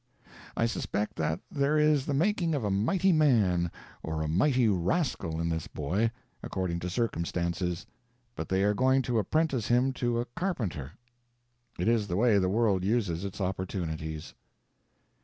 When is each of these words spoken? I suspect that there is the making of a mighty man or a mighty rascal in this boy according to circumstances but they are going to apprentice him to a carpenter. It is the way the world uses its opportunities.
I 0.57 0.65
suspect 0.65 1.15
that 1.17 1.41
there 1.51 1.77
is 1.77 2.07
the 2.07 2.15
making 2.15 2.55
of 2.55 2.63
a 2.63 2.71
mighty 2.71 3.11
man 3.11 3.69
or 4.01 4.23
a 4.23 4.27
mighty 4.27 4.67
rascal 4.67 5.39
in 5.39 5.47
this 5.49 5.67
boy 5.67 6.09
according 6.41 6.79
to 6.79 6.89
circumstances 6.89 7.85
but 8.35 8.49
they 8.49 8.63
are 8.63 8.73
going 8.73 9.03
to 9.03 9.19
apprentice 9.19 9.67
him 9.67 9.93
to 9.93 10.19
a 10.19 10.25
carpenter. 10.25 10.93
It 11.77 11.87
is 11.87 12.07
the 12.07 12.17
way 12.17 12.39
the 12.39 12.49
world 12.49 12.83
uses 12.83 13.23
its 13.23 13.39
opportunities. 13.39 14.33